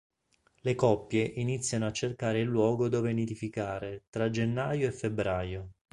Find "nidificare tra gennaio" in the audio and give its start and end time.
3.13-4.87